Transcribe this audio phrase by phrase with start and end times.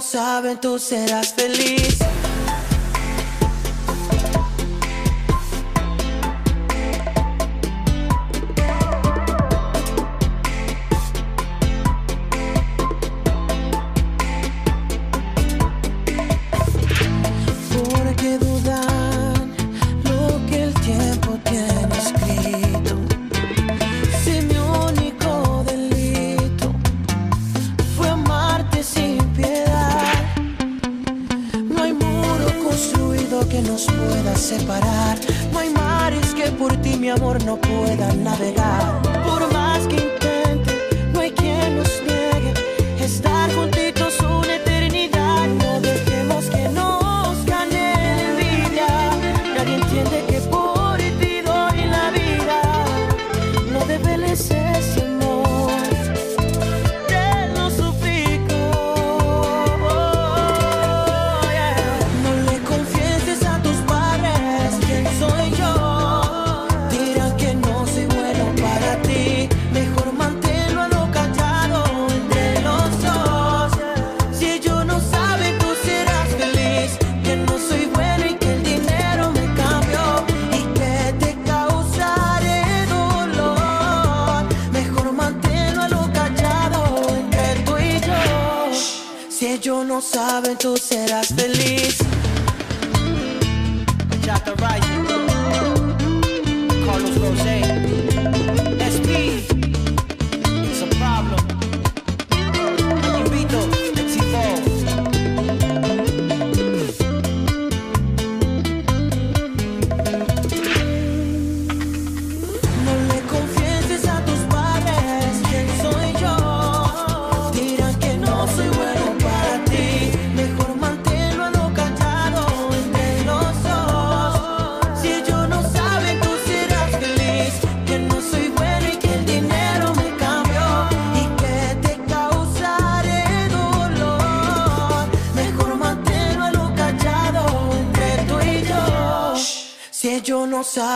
[0.00, 1.98] saben, tú serás feliz.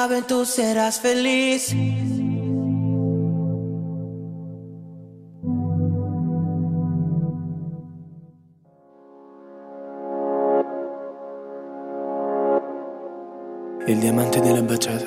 [0.04, 1.72] saben, tú serás feliz.
[13.86, 15.04] El diamante de la bachata.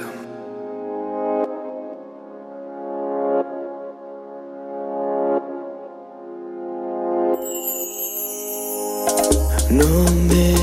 [9.69, 9.89] No
[10.29, 10.55] me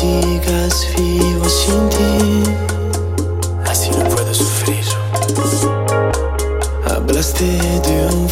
[0.00, 2.49] digas vivo sin ti.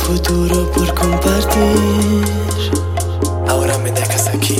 [0.09, 2.25] futuro por compartir.
[3.47, 4.57] Ahora me dejas aquí.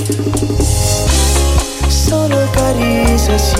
[1.89, 3.55] Solo caricias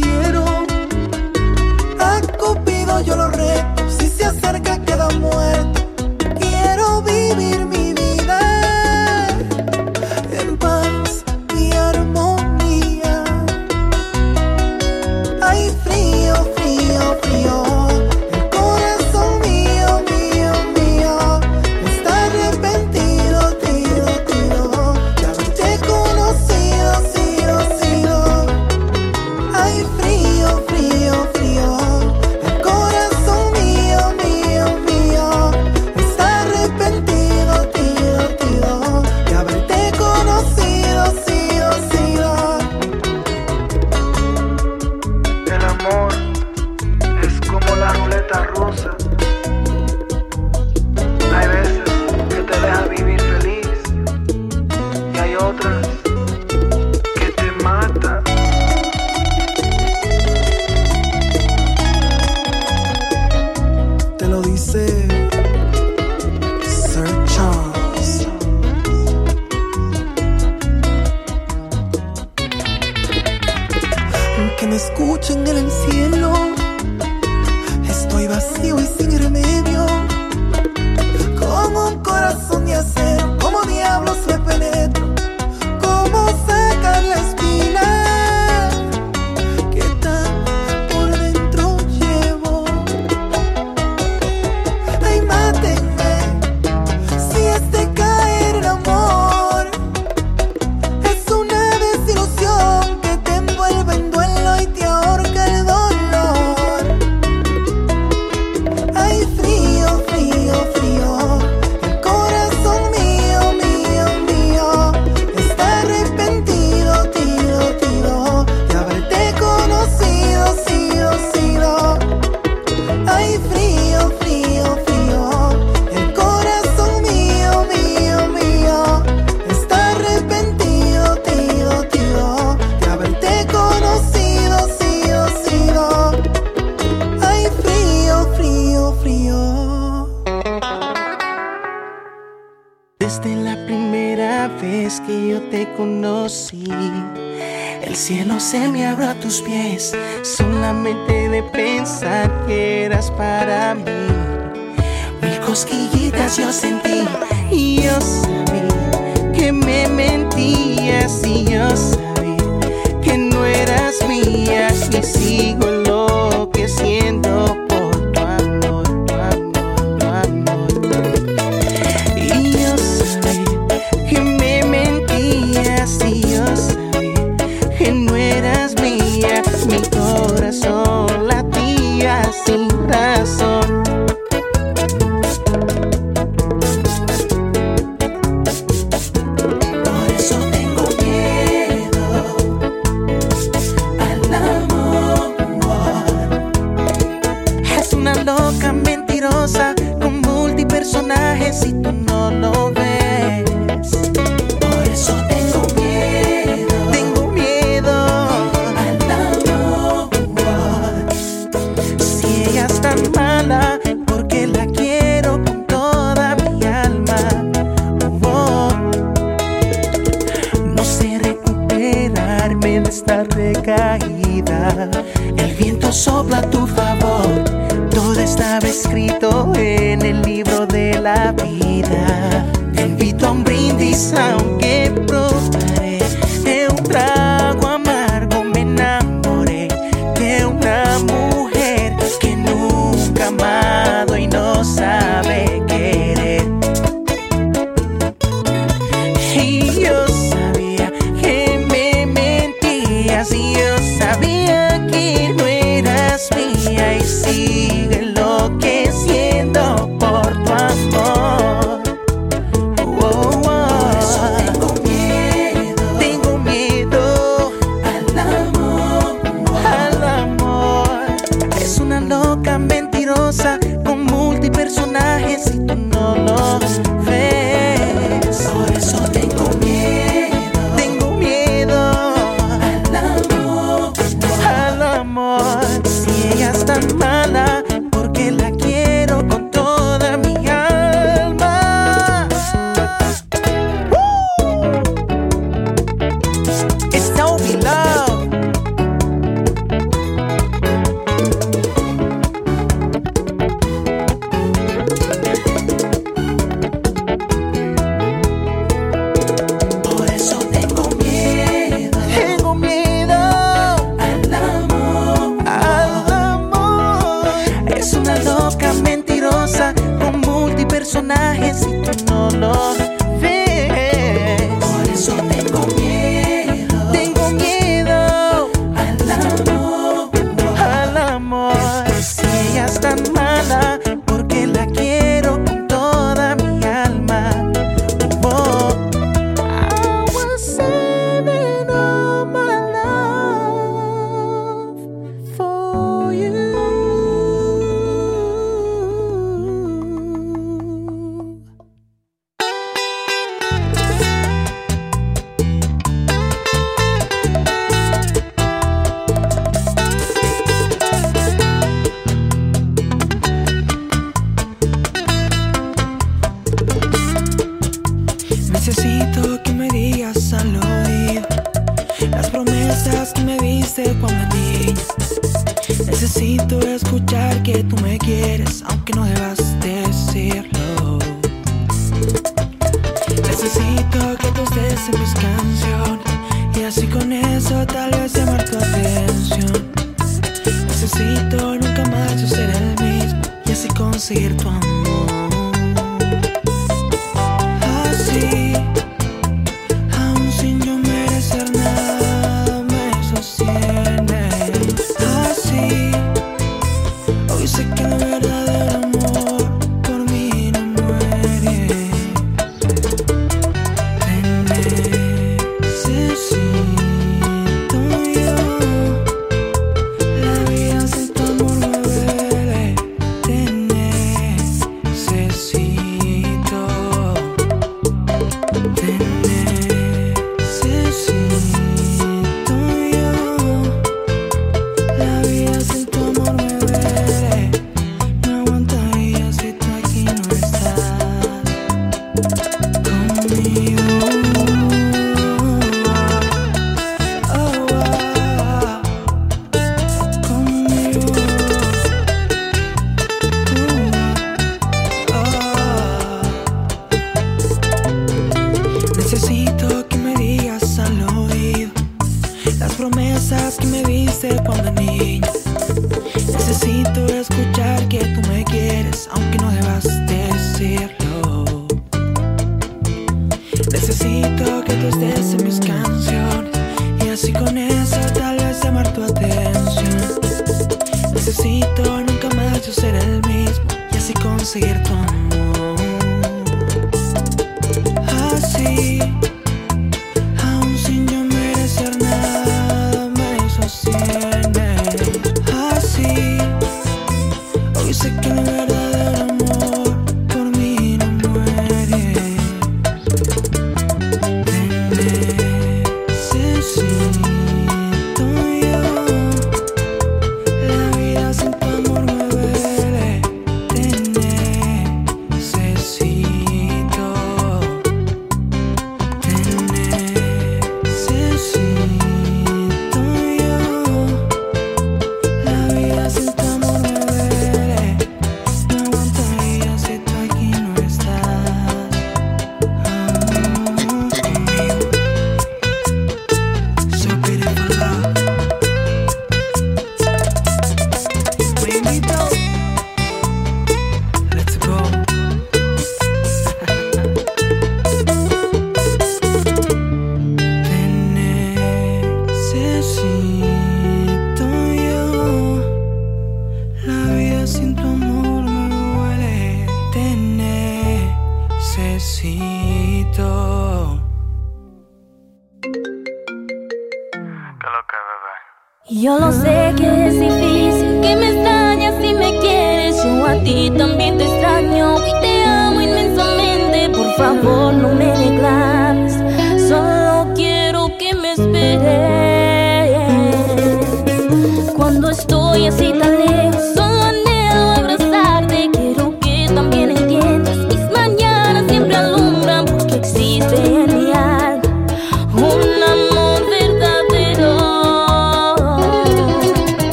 [0.00, 0.35] quiero.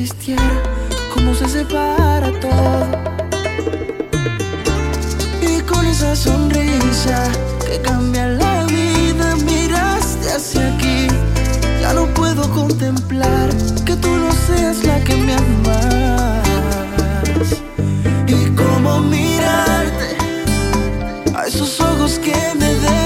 [0.00, 0.62] existiera,
[1.12, 2.86] cómo se separa todo.
[5.42, 7.28] Y con esa sonrisa
[7.66, 11.08] que cambia la vida, miraste hacia aquí.
[11.80, 13.50] Ya no puedo contemplar
[13.84, 16.46] que tú no seas la que me amas.
[18.28, 20.16] Y cómo mirarte
[21.34, 22.97] a esos ojos que me dejan.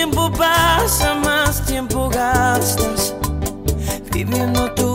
[0.00, 3.14] tiempo pasa, más tiempo gastas
[4.10, 4.89] viviendo tu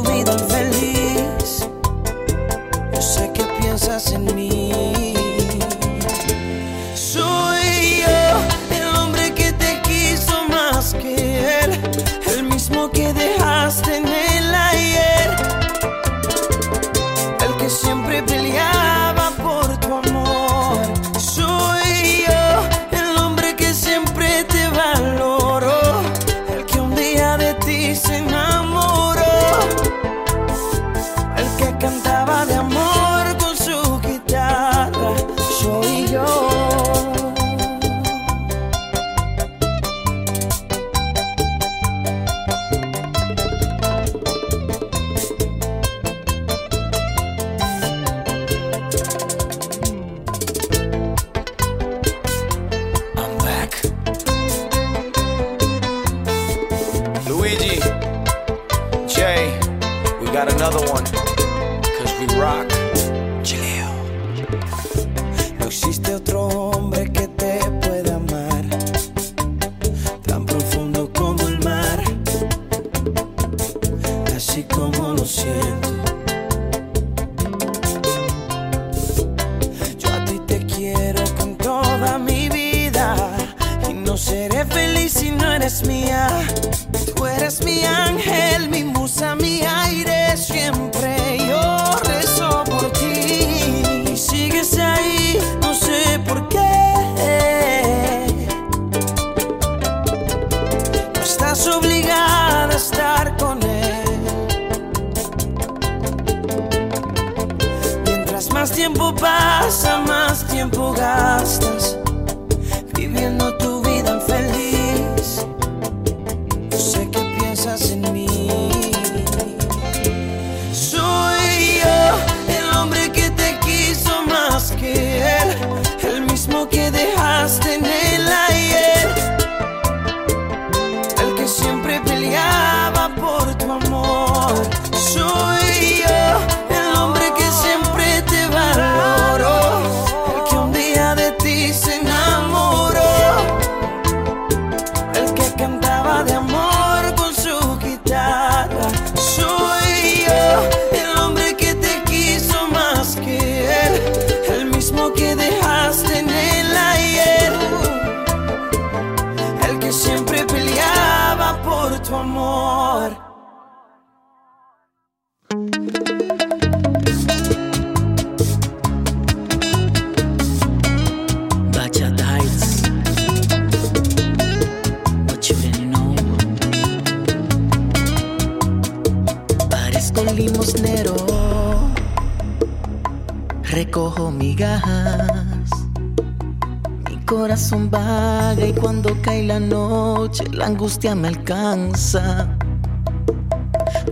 [187.65, 192.47] corazón vaga y cuando cae la noche la angustia me alcanza.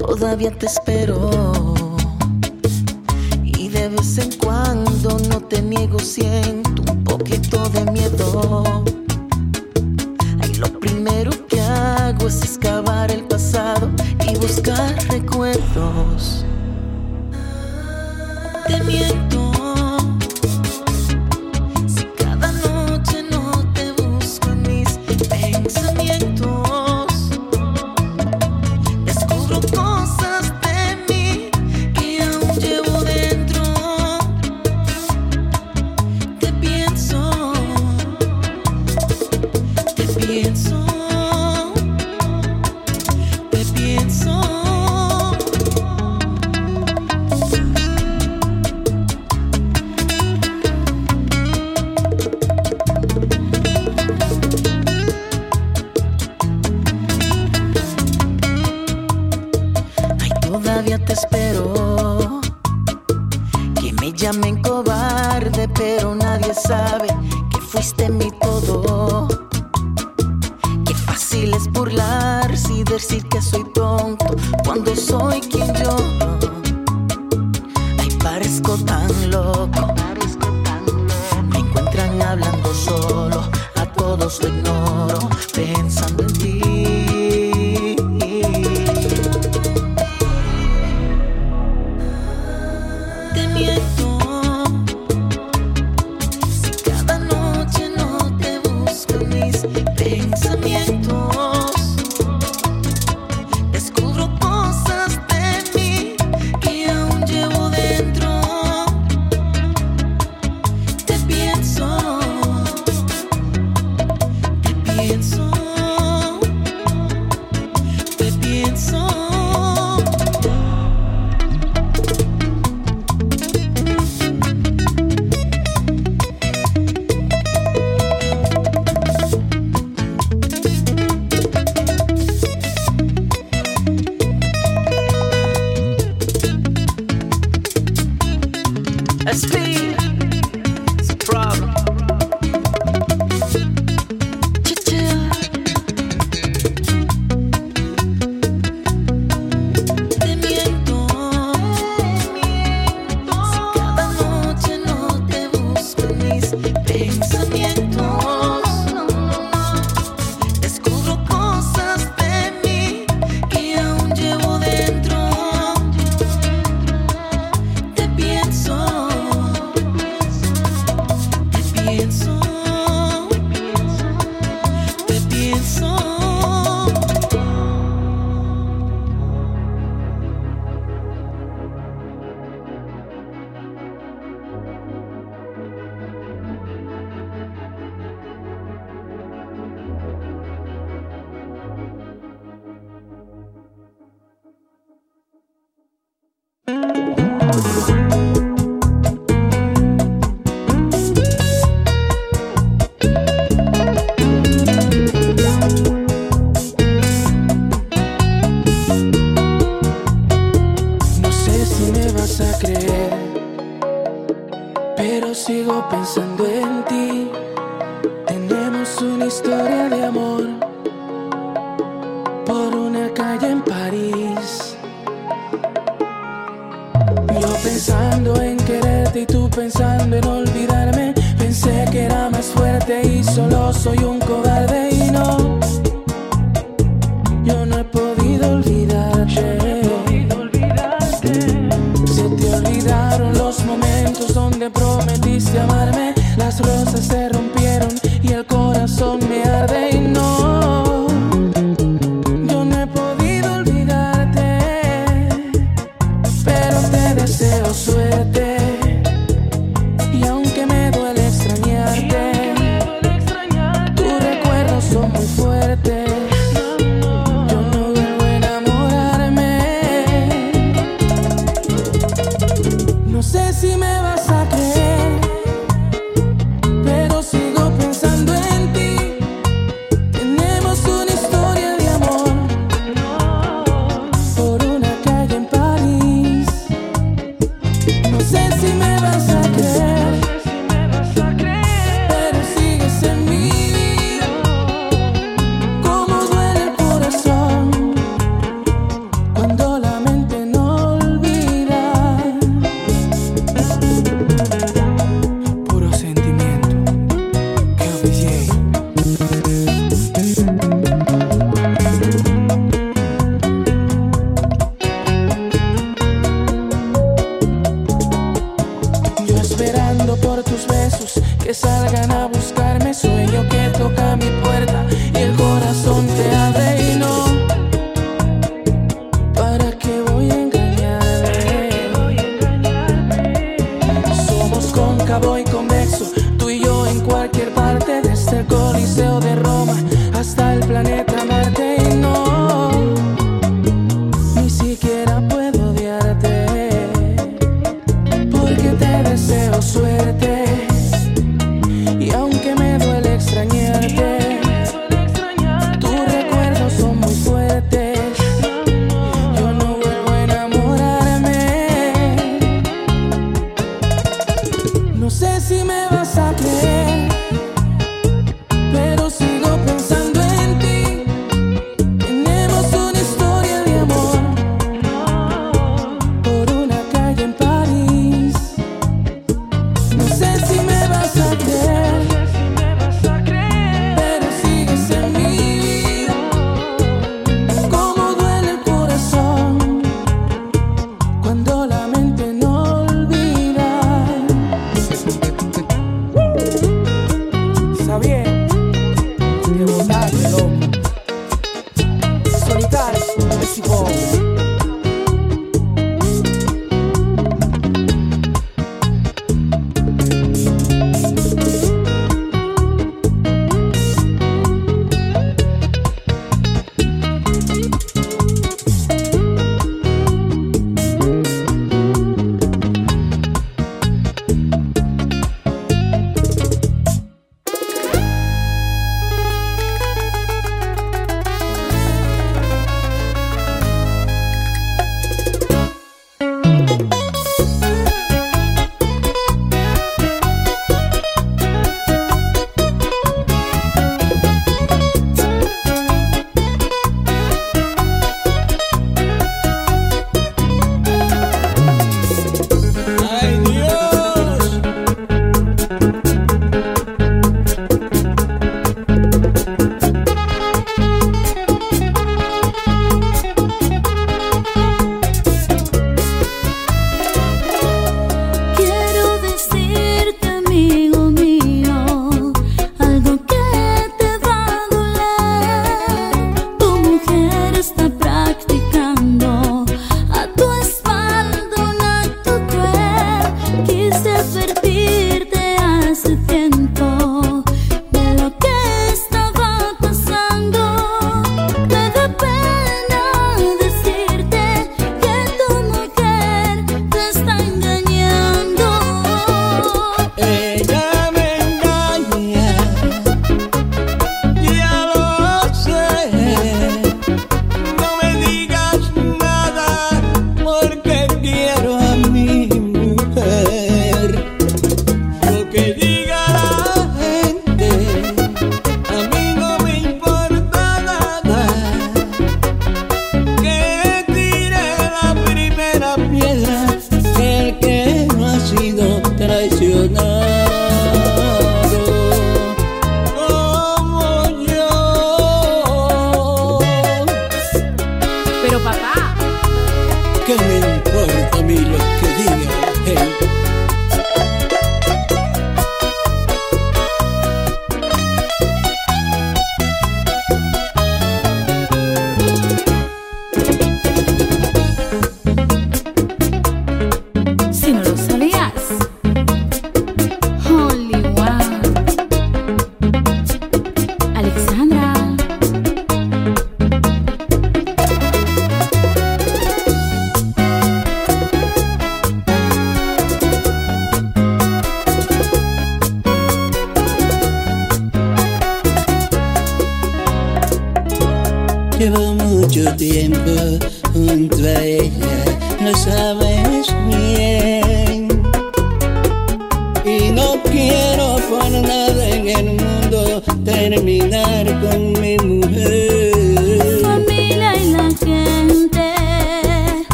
[0.00, 1.30] Todavía te espero
[3.44, 8.75] y de vez en cuando no te niego, siento un poquito de miedo.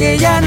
[0.00, 0.39] Que ya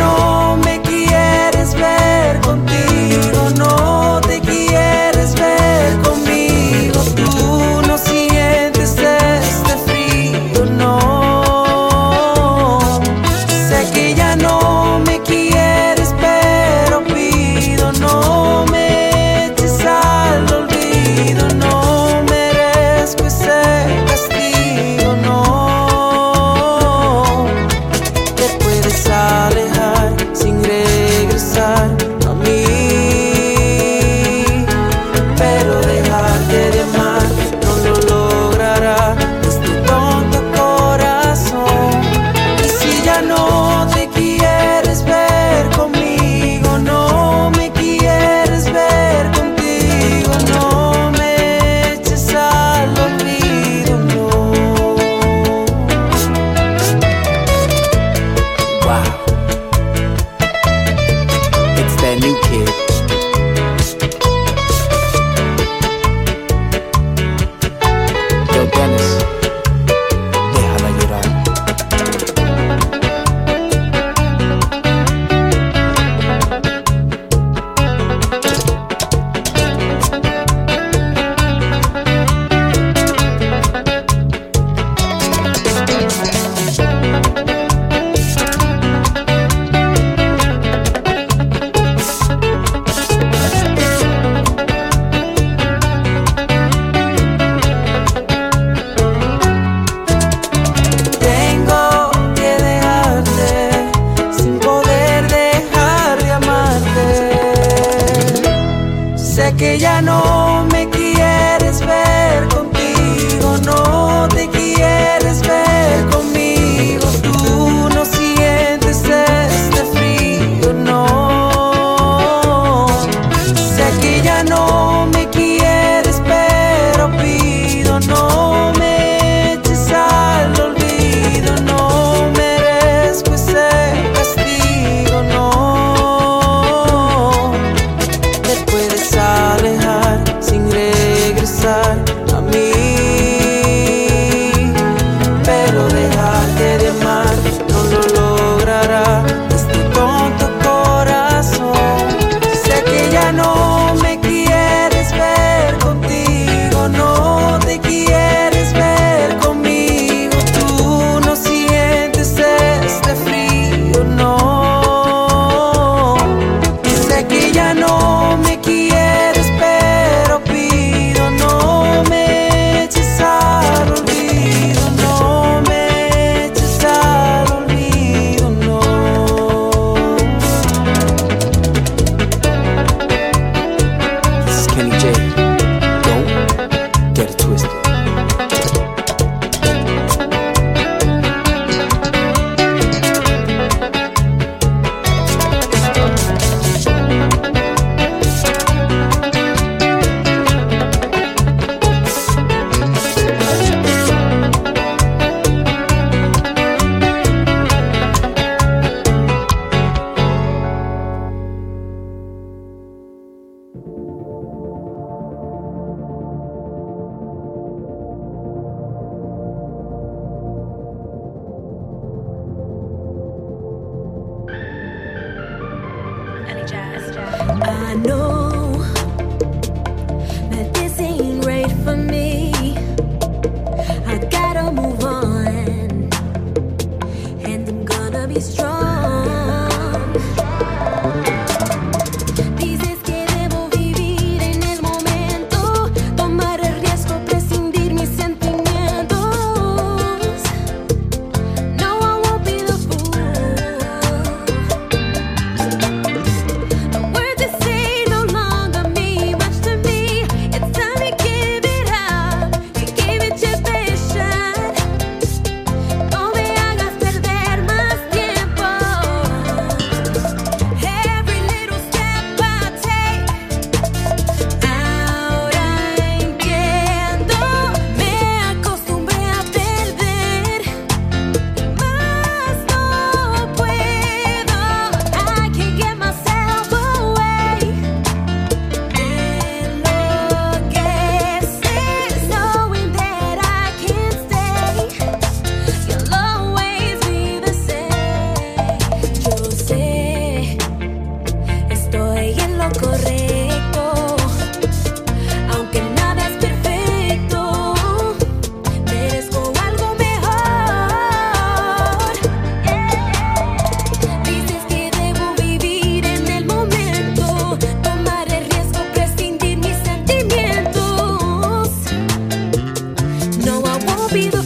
[324.14, 324.43] be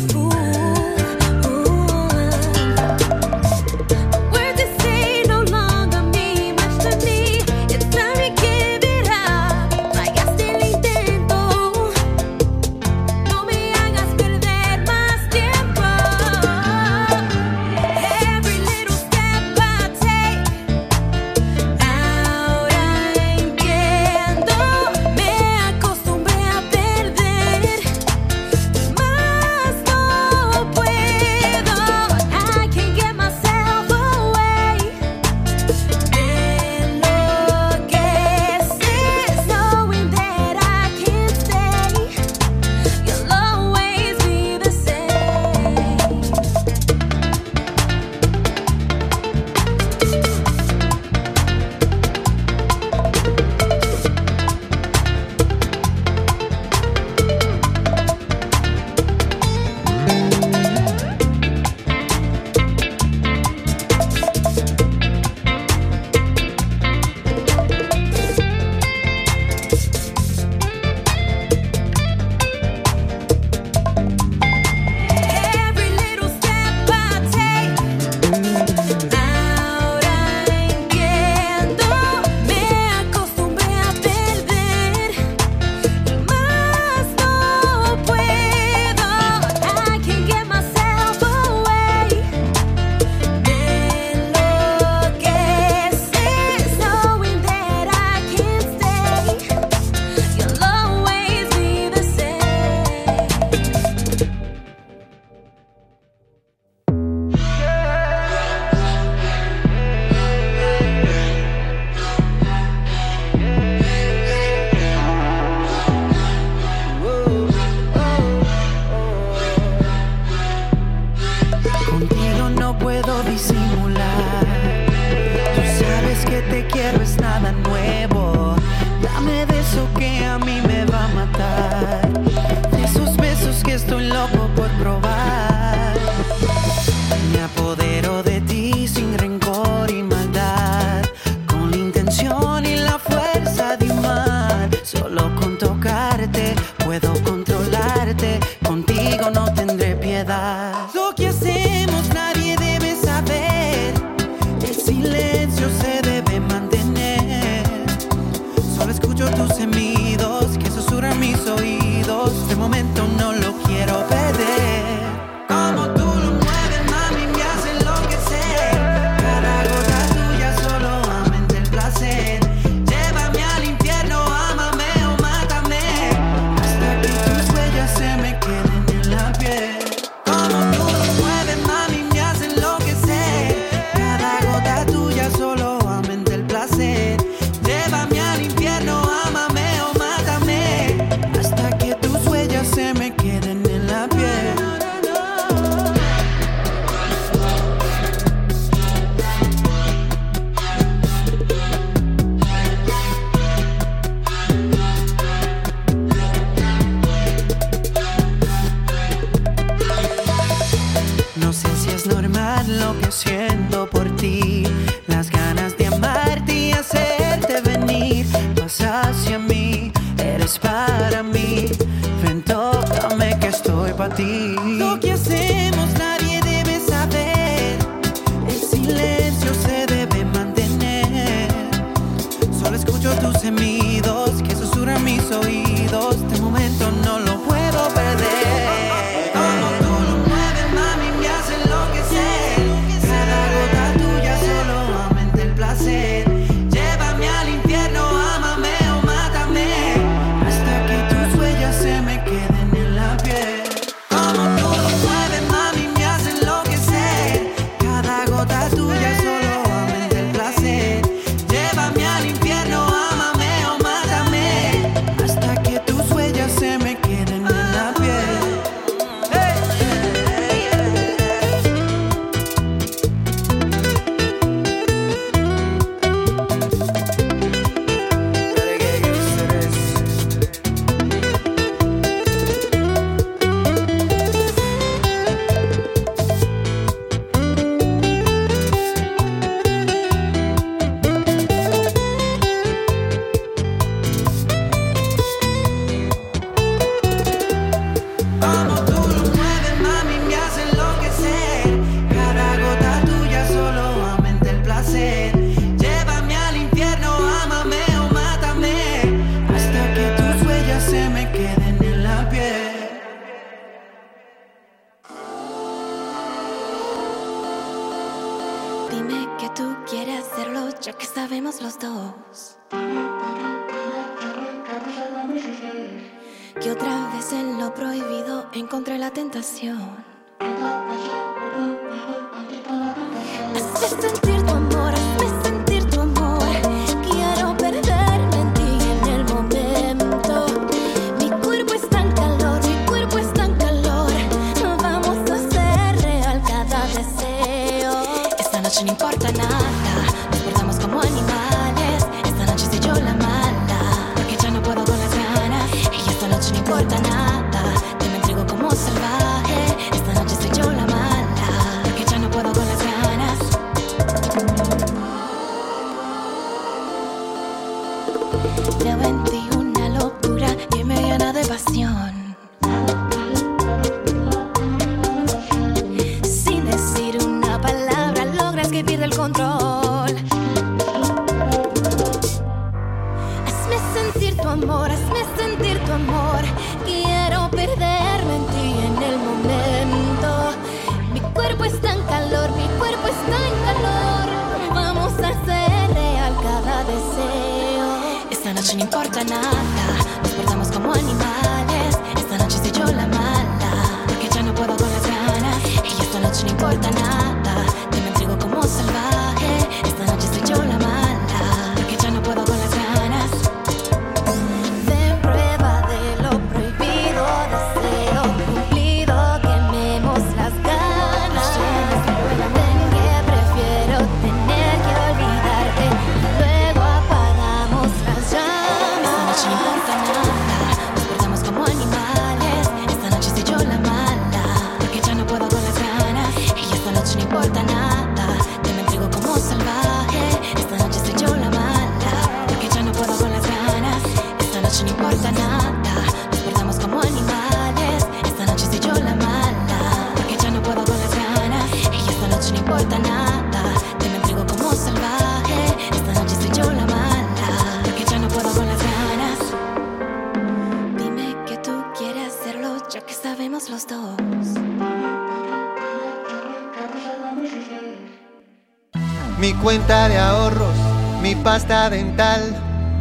[469.68, 470.78] cuenta de ahorros,
[471.22, 472.42] mi pasta dental,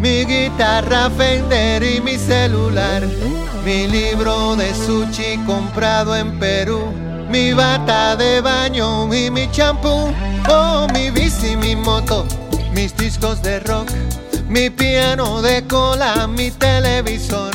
[0.00, 3.06] mi guitarra Fender y mi celular,
[3.64, 6.92] mi libro de sushi comprado en Perú,
[7.30, 10.12] mi bata de baño y mi champú,
[10.50, 12.26] oh mi bici, mi moto,
[12.74, 13.88] mis discos de rock,
[14.48, 17.54] mi piano de cola, mi televisor,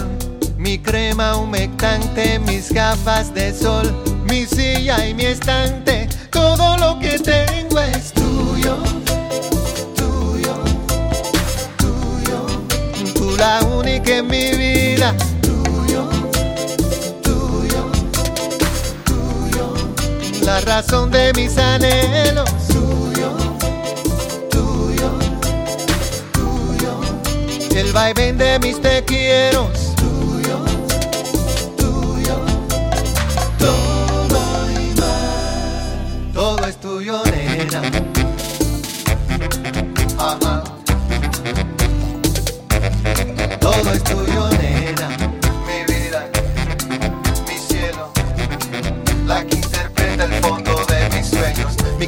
[0.58, 3.94] mi crema humectante, mis gafas de sol,
[4.24, 8.11] mi silla y mi estante, todo lo que tengo es
[13.42, 16.08] la única en mi vida, tuyo,
[17.24, 17.84] tuyo,
[19.04, 19.74] tuyo,
[20.44, 23.32] la razón de mis anhelos, tuyo,
[24.52, 25.10] tuyo,
[26.32, 26.94] tuyo,
[27.76, 29.72] el vaivén de mis te quiero,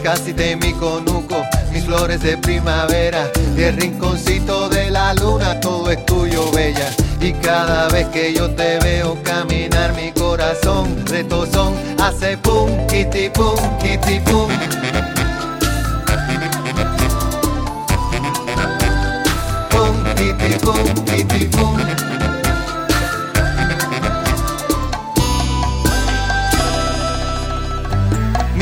[0.04, 5.90] casita y mi conuco, mis flores de primavera, y el rinconcito de la luna, todo
[5.90, 6.90] es tuyo, bella.
[7.22, 13.56] Y cada vez que yo te veo caminar, mi corazón retozón hace pum, kitty pum,
[13.80, 14.50] kitty pum.
[19.70, 22.13] Pum, kitty pum, kitty pum.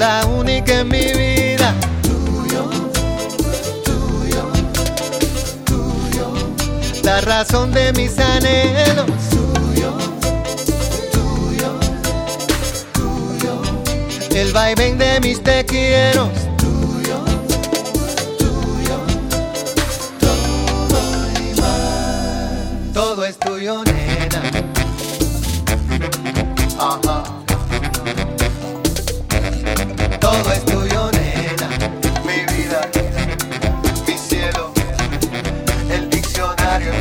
[0.00, 2.70] la única en mi vida, tuyo,
[3.84, 4.50] tuyo,
[5.66, 6.32] tuyo,
[7.02, 9.92] la razón de mis anhelos, tuyo,
[11.12, 11.78] tuyo,
[12.94, 13.62] tuyo,
[14.34, 15.66] el vaivén de mis te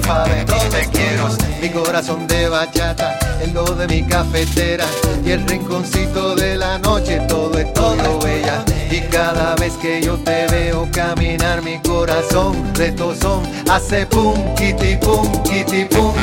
[0.10, 1.30] saben dónde quiero
[1.61, 4.86] mi corazón de bachata, el lo de mi cafetera
[5.23, 8.64] y el rinconcito de la noche, todo es todo bella.
[8.90, 14.95] Y cada vez que yo te veo caminar, mi corazón de tozón hace pum, kitty
[14.95, 16.14] pum, kitty pum.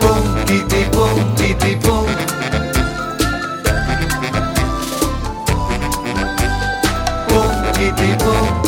[0.00, 2.06] Pum, kitty pum, kitty pum.
[7.28, 8.61] Pum, kitty pum.